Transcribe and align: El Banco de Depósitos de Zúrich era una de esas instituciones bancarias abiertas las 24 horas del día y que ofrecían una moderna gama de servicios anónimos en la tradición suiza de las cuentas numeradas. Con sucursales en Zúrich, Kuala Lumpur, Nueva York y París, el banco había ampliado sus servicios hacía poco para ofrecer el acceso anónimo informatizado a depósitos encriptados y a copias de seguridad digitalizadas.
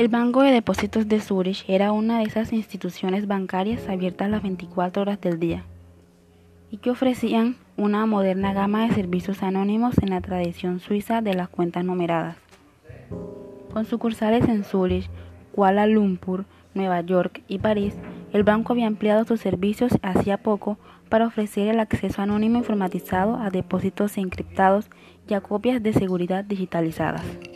El 0.00 0.08
Banco 0.08 0.40
de 0.40 0.50
Depósitos 0.50 1.08
de 1.08 1.20
Zúrich 1.20 1.62
era 1.68 1.92
una 1.92 2.20
de 2.20 2.24
esas 2.24 2.54
instituciones 2.54 3.26
bancarias 3.26 3.86
abiertas 3.86 4.30
las 4.30 4.42
24 4.42 5.02
horas 5.02 5.20
del 5.20 5.38
día 5.38 5.62
y 6.70 6.78
que 6.78 6.88
ofrecían 6.88 7.56
una 7.76 8.06
moderna 8.06 8.54
gama 8.54 8.86
de 8.86 8.94
servicios 8.94 9.42
anónimos 9.42 9.98
en 9.98 10.08
la 10.08 10.22
tradición 10.22 10.80
suiza 10.80 11.20
de 11.20 11.34
las 11.34 11.50
cuentas 11.50 11.84
numeradas. 11.84 12.36
Con 13.74 13.84
sucursales 13.84 14.48
en 14.48 14.64
Zúrich, 14.64 15.10
Kuala 15.52 15.86
Lumpur, 15.86 16.46
Nueva 16.72 17.02
York 17.02 17.42
y 17.46 17.58
París, 17.58 17.92
el 18.32 18.42
banco 18.42 18.72
había 18.72 18.86
ampliado 18.86 19.26
sus 19.26 19.40
servicios 19.40 19.98
hacía 20.00 20.38
poco 20.38 20.78
para 21.10 21.26
ofrecer 21.26 21.68
el 21.68 21.78
acceso 21.78 22.22
anónimo 22.22 22.56
informatizado 22.56 23.36
a 23.36 23.50
depósitos 23.50 24.16
encriptados 24.16 24.88
y 25.28 25.34
a 25.34 25.42
copias 25.42 25.82
de 25.82 25.92
seguridad 25.92 26.42
digitalizadas. 26.42 27.49